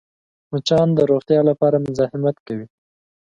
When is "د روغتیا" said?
0.97-1.39